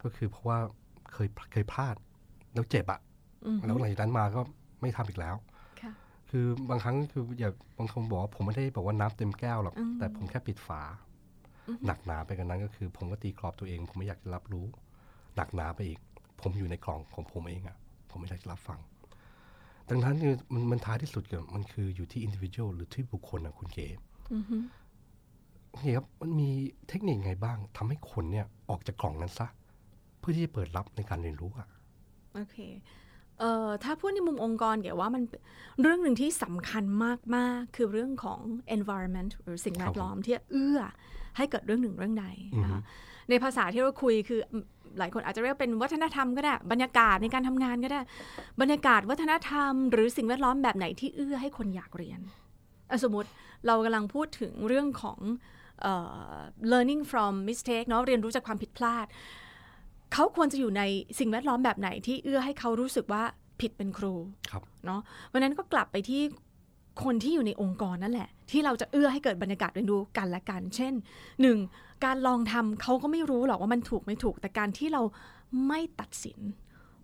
[0.02, 0.58] ก็คือเพราะว่า
[1.12, 1.96] เคยเคยพลาด
[2.54, 3.00] แล้วเจ็บอะ
[3.66, 4.40] แล้วหลังจากนั้นมาก็
[4.80, 5.36] ไม่ทำอีกแล้ว
[6.38, 10.82] คือบางครั้งคืออย่าบางคนบอกว่าผมไม่ได้บอกว่าน้ำเต็มแก้วหรอก แต่ผมแค่ปิดฝา
[11.86, 14.66] หนักหนาไปกันนั้นก็คือ ผมก็ตีกรอบตัวเอง ผมไม่อยากจะรับรู้
[15.36, 16.00] หนักหนาไปอีก
[16.40, 17.76] ผมอยู่ในกล่องของผมเองอะ่ะ
[18.10, 18.80] ผมไม่อยากจะรับฟัง
[19.88, 23.86] ดังนั้นคือมันมันท้ายที่สุดเกิดมันคืออยู่ที่อินดิวิชวลหรือที่บุคคลนะคุณเก๋
[25.82, 26.50] เนี่ยครับมันมี
[26.88, 29.46] เทคนิคไงบ้างทำให้คนเนี่ยออกจากกล่องนั้นซะ
[30.18, 31.68] เพื่อที่จะเปิดรับในการเรียนรู้อะ
[32.34, 32.56] โอเค
[33.40, 35.22] เอ่อถ้าพูดในมุมองค์กรเกี่ยวว่ามัน
[35.82, 36.84] เรื่องหนึ่งที่สำคัญ
[37.36, 38.40] มาก ๆ คือเรื่องของ
[38.76, 40.80] environment หรือสิ่งแวดล้อมที่เอื้อ
[41.36, 42.26] ให้เกิดเรื่องหนึ่งเรื่องใด
[42.62, 42.80] นะคะ
[43.30, 44.40] ในภาษาที่เราคุยคือ
[44.98, 48.00] หลายคนอาจจะเรียกเป็นวัฒนธรรมก็ได้ บรรยากาศในการทำงานก็ได้
[48.60, 52.20] บรรยากาศวัฒนธรรม หรือสิ่งแวดล้อมแบบไหนที่เอื้อให้คนอยากเรียน
[53.04, 53.28] สมมติ
[53.66, 55.18] เรากำลังพูดถึงเรื่องของ
[55.90, 56.40] uh,
[56.72, 59.06] learning from mistake เนาะเรียนรู้จากความผิดพลาด
[60.12, 60.82] เขาควรจะอยู่ใน
[61.18, 63.22] สิ่งแวดล้อมแบบไหนที่เอื้อให้เขารู้สึกว่า
[63.60, 64.14] ผิดเป็นครู
[64.50, 66.22] ครับเนาะเพราะฉะนั้นก็กลับไปที่
[67.04, 70.92] คนที่อยู่ในองค์กรนั่นแหละ ที่เราจะเอื้อให้เกิดบรรยากาศเรียนรู้กันและกัน เช่น
[71.42, 71.58] หนึ่ง
[72.04, 75.02] การลองทำเขาก็ไม่รู้หรอกว่ามันถูกไม่ถูก แต่การที่เรา
[75.66, 76.38] ไม่ตัดสิน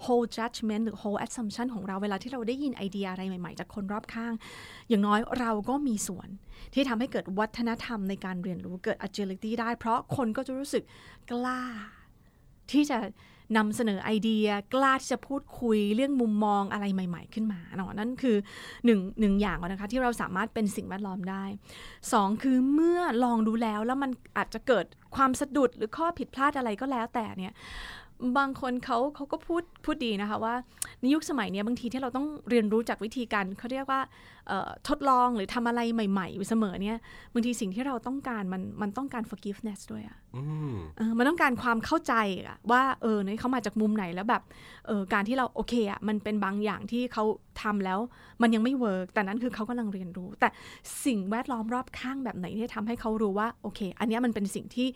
[0.05, 4.33] whole judgment หรือ whole assumption ของเราเวลาที่เราได้ยินไอเดียอะไรใหม่ๆ จากคนรอบข้าง
[4.89, 6.29] อย่างน้อยเราก็มีส่วน
[6.75, 10.85] ที่ทำให้เกิดวัฒนธรรมในการเรียนรู้เกิด agility ได้ เพราะคนก็จะรู้สึก
[11.31, 11.63] กล้า
[12.71, 12.99] ที่จะ
[13.57, 18.37] นำเสนอไอเดียกล้าที่จะพูดคุยเรื่องมุมมองอะไรใหม่ ๆ ขึ้นมาเนาะนั่นคือ
[18.85, 21.45] หนึ่งหนึ่งอย่างนนะคะที่เราสามารถเป็นสิ่งแวดล้อมได้
[22.13, 24.85] สองคือเมื่อลองดูแล้วแล้วมันอาจจะเกิด
[25.17, 27.55] ความสะดุดหรือข้อผิดพลาดอะไรก็แล้วแต่เนี่ย
[28.39, 30.55] บางคนเขาเขาก็พูดพูดดีนะคะว่า
[31.01, 34.01] ในยุคสมัยเนี้ยบางทีที่เราต้องเรียนรู้จากวิธีการเขาเรียกว่า
[34.49, 36.99] เอ่อทดลองหรือทำอะไรใหม่ๆอยู่เสมอเนี่ย
[37.33, 42.15] บางทีสิ่งที่เราต้องการมันมันต้องการ forgiveness ด้วยอะอืมเออมันต้องการความเข้าใจ
[42.47, 44.43] อะว่าเออเนี่ยเขามาจากมุมไหนแล้วแบบ
[44.87, 47.25] เออการที่เราโอเคอะมันเป็นบางอย่างที่เขา
[47.63, 47.99] ทำแล้ว
[48.43, 50.49] มันยังไม่เวิร์กแต่นั้นคือเขากำลังเรียนรู้ แต่
[51.05, 54.89] สิ่งแวดล้อมรอบข้างแบบไหนที่ทำให้เขารู้ว่าโอเค อันเนี้ยมันเป็นสิ่งที่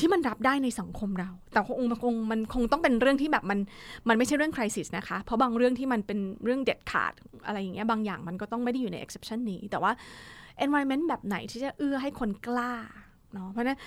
[0.00, 3.58] ที่มันรับได้ในสังคมเรา แต่คงมันคงมันคงต้องเป็นเรื่องที่แบบมัน
[4.08, 7.12] มันไม่ใช่เรื่องคริสิสนะคะ เพราะบางเรื่องที่มันเป็นเรื่องเด็ดขาด
[7.46, 9.92] อะไรอย่างเงี้ยบางอย่างมันก็ต้องไม่ได้อยู่ใน exception นี้ แต่ว่า
[10.64, 12.72] environment แบบไหนที่จะเอื้อให้คนกล้า
[13.32, 13.78] เนาะเพราะฉะนั้น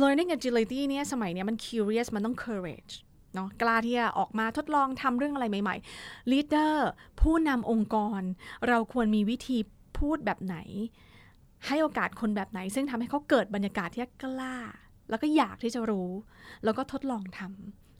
[0.00, 2.94] learning agility เนี่ยสมัยเนี้ยมัน curious มันต้อง courage
[3.34, 6.74] เนาะกล้าที่จะออกมาทดลองทำเรื่องอะไรใหม่ๆ leader
[7.20, 8.22] ผู้นำองค์กร
[8.68, 9.58] เราควรมีวิธี
[9.98, 10.56] พูดแบบไหน
[11.66, 14.56] ให้โอกาสคนแบบไหน ซึ่งทำให้เขาเกิดบรรยากาศที่กล้า
[15.10, 16.10] แล้วก็อยากที่จะรู้
[16.64, 17.52] แล้วก็ทดลองทำ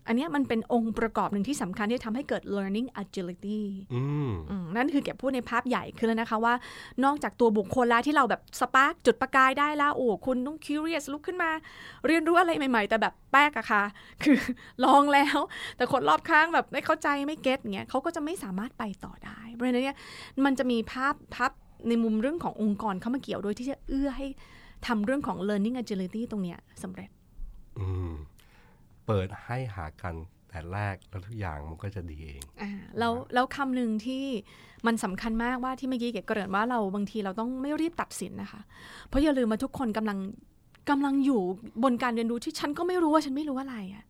[0.08, 3.62] อันเนี้ยมันเป็นองค์ประกอบหนึ่งที่สำคัญที่ทำให้เกิด learning agility
[3.94, 6.54] อืมอืมนั่นคือเก็บพูดในภาพใหญ่ขึ้นแล้วนะคะว่า
[7.04, 11.50] นอกจากตัวบุคคลแล้วที่เราแบบสปาร์กจุดประกายได้แล้ว โอ้คุณต้อง curious ลุกขึ้นมา
[12.06, 13.82] เรียนรู้อะไรใหม่ ๆ แต่แบบแป๊กอะค่ะ
[14.22, 14.38] คือ
[14.84, 15.38] ลองแล้ว
[15.76, 19.96] แต่คนรอบข้างแบบไม่เข้าใจไม่เก็ตเงี้ยเขาก็จะไม่สามารถไปต่อได้ เพราะฉะนั้นเนี่ย
[20.44, 21.52] มันจะมีภาพภาพ
[21.88, 24.28] ในมุมเรื่องขององค์กรเข้ามาเกี่ยวโดยที่จะเอื้อให้
[24.86, 27.10] ทำเรื่องของ learning agility ตรงเนี้ยสำเร็จ
[27.78, 28.12] อืม
[29.06, 30.14] เปิดให้หากัน
[30.48, 34.24] แต่แรกแล้วทุกอย่างมันก็จะดีเองอ่าแล้วแล้วคำหนึ่งที่
[34.86, 38.60] มันสำคัญมากว่าที่เมื่อกี้เก๋เกริ่นว่าเราบางทีเราต้องไม่รีบตัดสินนะคะ
[39.08, 40.18] เพราะอย่าลืมมาทุกคนกำลัง
[40.90, 41.40] กำลังอยู่
[41.82, 44.04] บนการเรียนรู้ที่ฉันก็ไม่รู้ว่าฉันไม่รู้อะไรอะ่ะ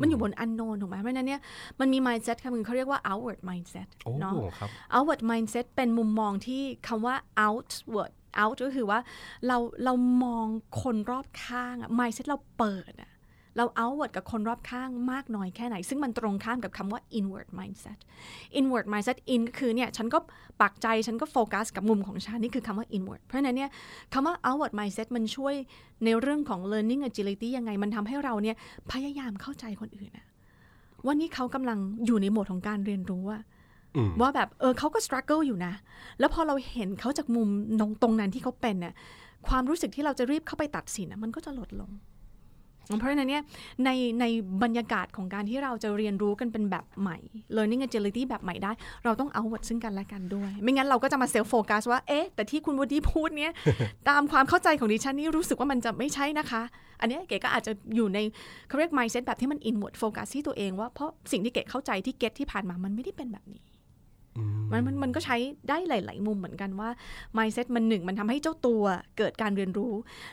[0.00, 1.40] มันอยู่บน unknown ถูกไหมเพราะฉะนั้นเนี่ย
[1.80, 7.14] มันมี mindset คำหนึงเขาเรียกว่า outward mindset โอ้เนาะครับ outward mindset เป็นมุมมองที่คำว่า
[7.46, 8.98] outward out ก็คือว่า
[9.46, 9.94] เราเรา
[10.24, 10.46] มอง
[10.82, 13.10] คนรอบข้างอะ mindset เราเปิดอะ
[13.56, 17.98] เรา outward กับคนรอบข้างมากน้อยแค่ไหน ซึ่งมันตรงข้ามกับคำว่า inward mindset
[18.58, 20.18] inward mindset in ก็คือเนี่ย ฉันก็
[20.62, 23.70] ปักใจฉันก็โฟกัสกับมุมของฉัน นี่คือคำว่า inward เพราะฉะนั้นเนี่ย
[24.12, 25.54] คำว่า outward mindset มันช่วย
[26.04, 28.56] ในเรื่องของ learning agility ยังไง มันทำให้เราเนี่ย
[28.92, 30.26] พยายามเข้าใจคนอื่นอะ
[31.04, 33.42] ว่านี่เขากำลังอยู่ในโหมดของการเรียนรู้อะ
[34.20, 35.72] ว่าแบบเออเขาก็ struggle อยู่นะ
[36.20, 37.48] แล้วพอเราเห็นเขาจากมุม
[37.80, 38.94] ตรงตรงนั้นที่เขาเป็นเนี่ย
[39.48, 41.92] ความรู้สึกที่เราจะรีบเข้าไปตัดสินมันก็จะลดลง
[42.98, 43.42] เพราะฉะนั้นเนี่ย
[43.84, 44.24] ในใน
[44.62, 47.18] บรรยากาศของการที่เราจะเรียนรู้กันเป็นแบบใหม่
[47.56, 48.72] learning agility แบบใหม่ได้
[49.04, 53.52] เราต้องเอาวัดซึ่งกันและกันด้วย ไม่งั้นเราก็จะมาเซลฟ์โฟกัสว่าเอ๊ะแต่ที่คุณวดีพูดเนี่ย
[54.08, 56.62] ตามความเข้าใจของดิฉันนี่รู้สึกว่ามันจะไม่ใช่นะคะ
[57.00, 58.18] อันนี้เก๋ก็อาจจะอยู่ใน
[58.68, 63.62] เขาเรียก mindset แบบที่มัน inward focus ที่ตัวเองว่าเพราะสิ่งที่เก๋เข้าใจที่เก็ตที่ผ่านมามันไม่ได้เป็นแบบนี้
[64.70, 65.36] มมันมันมันก็ใช้
[65.68, 66.88] ได้หลาย ๆ มุมเหมือนกันว่า
[67.36, 68.82] mindset มันหนึ่งมันทำให้เจ้าตัว
[69.18, 69.92] เกิดการเรียนรู้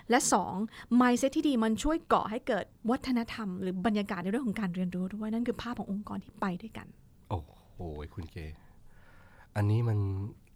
[0.10, 0.56] และสอง
[1.02, 6.88] mindset ที่ดีมันช่วยก่อให้เกิดวัฒนธรรม หรือบรรยากาศในเรื่องของการเรียนรู้ด้วยนั่นคือภาพขององค์กรที่ไปด้วยกัน
[7.30, 7.80] โอ้โห
[8.16, 8.38] คุณเก
[9.56, 10.00] อันนี้มัน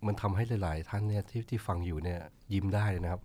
[0.07, 2.19] มันทำให้หลาย ๆ ท่านเนี่ยที่ที่ฟังอยู่เนี่ย
[2.53, 3.21] ยิ้มได้เลยนะครับ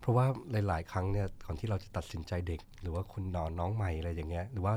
[0.00, 4.74] เพราะว่าหลาย ๆ ครั้งเนี่ยก่อนที่เราจะตัดสินใจเด็ก หรือว่าคนนอนน้องใหม่อะไรอย่างเงี้ยหรือว่า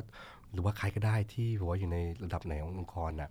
[0.54, 3.30] หรือว่าใครก็ได้ที่บอกว่าอยู่ในระดับไหนขององค์กรน่ะ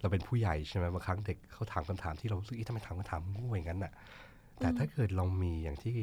[0.00, 3.92] เราเป็นผู้ใหญ่ใช่ไหมบางครั้งเด็กเขาถามคำถามที่เรารู้สึกเอ๊ะทำไมถามคำถามโง่อย่างนั้นน่ะ
[4.58, 5.96] แต่ถ้าเกิดเรามีอย่างที่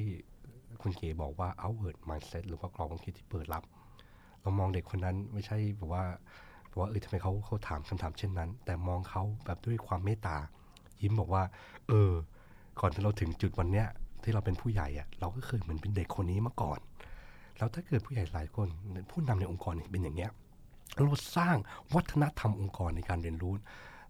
[0.82, 3.63] คุณเก๋บอกว่า outward mindset หรือว่ากรอบความคิดที่เปิดรับ
[4.41, 6.03] เรามองเด็กคนนั้นไม่ใช่แบบว่า
[6.67, 10.38] แบบว่าเออทำไมเขาเขาถามคำถามเช่นนั้น แต่มองเขาแบบด้วยความเมตตา
[11.01, 11.43] ยิ้มบอกว่า
[11.88, 12.12] เออ
[12.79, 13.88] ก่อนที่เราถึงจุดวันเนี้ย
[14.23, 16.79] ที่เราเป็นผู้ใหญ่อะเราก็เคยเหมือนเป็นเด็กคนนี้มาก่อน
[17.58, 18.67] แล้วถ้าเกิดผู้ใหญ่หลายคน
[19.12, 20.32] ผู้นำในองค์กรเนี่ยเป็นอย่างเงี้ย
[20.96, 21.56] เราสร้าง
[21.96, 23.54] วัฒนธรรมองค์กรในการเรียนรู้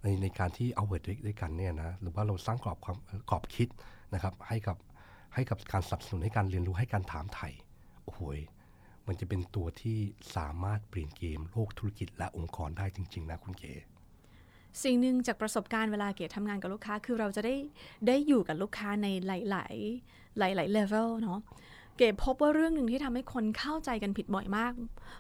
[0.04, 2.98] ในในการที่ outward ด้วยกันเนี่ยนะหรือว่าเราสร้างกรอบความ
[3.30, 3.70] กรอบคิด
[4.14, 4.78] นะครับให้กับ
[5.34, 7.50] ให้กับการสนับสนุนให้การเรียนรู้ให้การถามไถ่
[8.04, 8.40] โอ้โหย
[9.08, 9.98] มันจะเป็นตัวที่
[10.36, 13.74] สามารถเปลี่ยนเกมโลกธุรกิจและองค์กรได้จริง ๆ นะคุณเก๋
[14.84, 17.56] สิ่งหนึ่งจากประสบการณ์เวลาเก๋ทำงานกับลูกค้า คือเราจะได้
[18.08, 19.76] ได้อยู่กับลูกค้าในหลาย
[20.54, 21.40] ๆ หลายๆเลเวลเนาะ
[21.98, 24.74] เก๋พบว่าเรื่องหนึ่งที่ทำให้คนเข้าใจกันผิดบ่อยมาก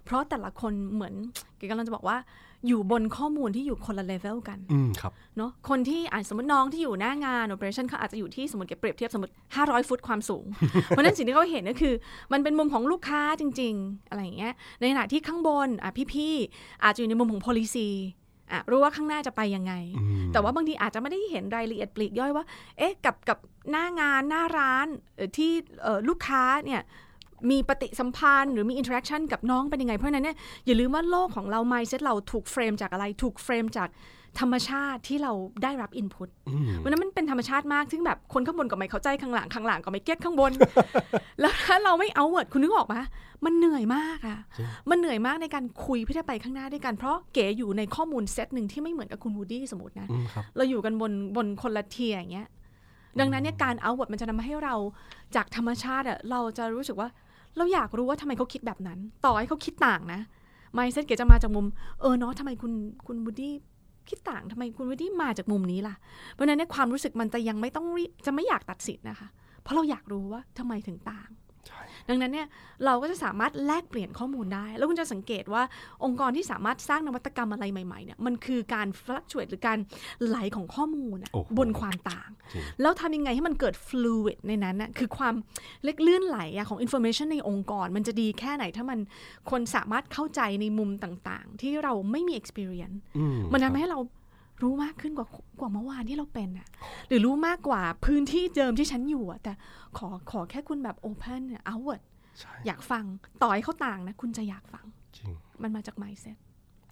[0.05, 1.13] เพราะแต่ละคนเหมือน
[1.57, 2.17] เก๋กำลังจะบอกว่า
[2.67, 10.45] อยู่บนข้อมูลที่อยู่คนละเลเวลกัน อืมครับ เนาะคนที่อ่านสมมติน้องที่อยู่หน้างาน operation เขาอาจจะอยู่ที่สมมติเก็บเปรียบเทียบสมมติ 500 ฟุตความสูง
[10.87, 11.93] เพราะฉะนั้นสิ่งที่เขาเห็นก็คือ
[12.33, 17.89] มันเป็นมุมของลูกค้าจริง ๆ อะไรอย่างเงี้ย ในขณะที่ข้างบนอะพี่ๆอาจจะอยู่ในมุมของ policy
[18.51, 22.43] อะรู้ว่าข้างหน้าจะไปยังไงอืมแต่ว่าบางทีอาจจะไม่ได้เห็นรายละเอียดปลีกย่อยว่า
[22.77, 23.37] เอ๊ะ กับกับ
[23.71, 25.51] หน้างานหน้าร้านเอ่อที่
[25.83, 26.81] เอ่อลูกค้าเนี่ย
[27.51, 33.89] มีปฏิสัมพันธ์หรือมี interaction กับน้องเป็นยังไง เพราะฉะนั้นเนี่ยอย่าลืมว่าโลกของเรา mindset เราถูก frame จากอะไรถูก frame จาก
[34.39, 35.31] ธรรมชาติที่เรา
[35.63, 40.51] ได้รับ input อืมวันนั้นมันเป็นธรรมชาติมาก ซึ่งแบบคนข้างบนก็ไม่เข้าใจข้างหลังข้างหลังก็ไม่ get ข้างบน
[41.39, 43.01] แล้วถ้าเราไม่ outward คุณนึกออกปะ
[43.45, 52.47] มันเหนื่อยมากอะจริงมันเหนื่อยมากในการคุยเพื่อจะไปข้างหน้าด้วยกัน เพราะเก๋อยู่ในข้อมูลเซตหนึ่งที่ไม่เหมือนกับคุณวูดดี้สมมตินะอืมครับเราอยู่กันบนบนคนละ tier อย่างเงี้ย
[53.19, 54.75] ดังนั้นเนี่ยการเอาเวิร์มันจะทำให้เรา
[55.35, 57.09] จากธรรมชาติอะเราจะรู้สึกว่า
[57.57, 60.21] เราอยากรู้ว่าทำไมเขาคิดแบบนั้น ต่อให้เขาคิดต่างนะ
[60.73, 61.65] mindset เก๋จะมาจากมุม
[62.01, 62.73] เออเนาะทำไมคุณ
[63.07, 63.53] คุณวูดดี้
[64.09, 65.95] คิดต่างทำไมคุณวูดดี้มาจากมุมนี้ล่ะ
[66.33, 69.27] เพราะฉะนั้นเนี่ยความรู้สึกมันจะยังไม่ต้อง reject ไม่อยากตัดสินนะคะ
[69.61, 71.29] เพราะเราอยากรู้ว่าทำไมถึงต่าง
[71.67, 72.47] ใดังนั้นเนี่ย
[72.85, 75.63] เราก็จะสามารถแลกเปลี่ยนข้อมูลได้ แล้วคุณจะสังเกตว่า
[76.03, 79.77] องค์กรที่สามารถสร้างนวัตกรรมอะไรใหม่ๆเนี่ยมันคือการฟลักช a t หรือการ
[80.25, 85.35] ไหลของข้อมูลอะโอ้โหบนความต่างจริงแล้วทำยังไงให้มันเกิด fluid ในนั้นน่ะคือความ
[85.83, 88.99] เล็กลื่นไหลอะของ information ในองค์กร มันจะดีแค่ไหนถ้ามัน
[89.51, 93.99] คนสามารถเข้าใจในมุมต่างๆ ที่เราไม่มี experience อืมมันครับทำให้เรา
[94.63, 95.27] รู้มากขึ้นกว่า
[95.59, 96.67] กว่าเมื่อวานที่เราเป็นอะ
[97.07, 99.53] หรือรู้มากกว่าพื้นที่เดิมที่ฉันอยู่อะแต่
[99.97, 102.01] ขอขอแค่คุณแบบ open เนี่ย outward
[102.39, 103.03] ใช่อยากฟัง
[103.41, 104.85] ต่อให้เขาต่างนะ คุณจะอยากฟัง
[105.17, 106.37] จริงมันมาจาก mindset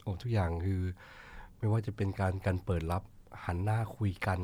[0.01, 0.81] โอ้ทุกอย่างคือ
[1.59, 3.03] ไม่ว่าจะเป็นการการเปิดรับ
[3.45, 4.39] หันหน้าคุยกัน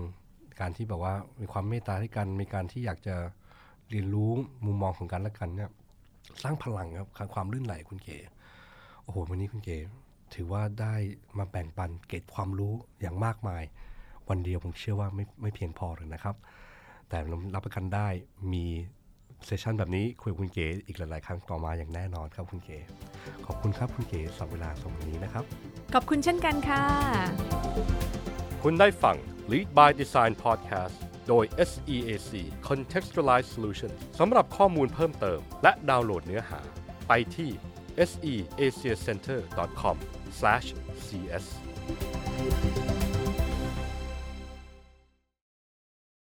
[0.60, 3.16] การที่แบบว่ามีความเมตตาให้กันมีการที่อยากจะ
[3.90, 4.30] เรียนรู้
[4.66, 5.70] มุมมองของกันและกันเนี่ย
[6.44, 8.18] สร้างพลังครับความลื่นไหลคุณเก๋
[9.04, 9.78] โอ้โหวันนี้คุณเก๋
[10.34, 10.96] ถือว่าได้
[11.38, 13.64] มาแบ่งปันเกร็ดความรู้อย่างมากมาย
[14.30, 16.36] วันเดียวผมเชื่อว่าไม่ไม่เพียงพอเลยนะครับ
[17.10, 17.18] แต่
[17.56, 18.08] รับประกันได้
[18.54, 18.66] มี
[19.46, 22.78] เซสชันแบบนี้คุยกับคุณเก๋อีกหลาย ๆ ครั้งต่อมาอย่างแน่นอนครับคุณเก๋
[23.46, 25.44] ขอบคุณครับคุณเก๋สำหรับเวลาสำหรับวันนี้นะครับ
[25.94, 26.84] ขอบคุณเช่นกันค่ะ
[28.64, 29.18] คุณได้ฟัง
[29.52, 30.96] Lead by Design Podcast
[31.28, 32.32] โดย SEAC
[32.68, 36.60] Contextualized Solutions สำหรับข้อมูลเพิ่มเติม และดาวน์โหลดเนื้อหา
[37.08, 37.50] ไปที่
[40.32, 42.97] slash cs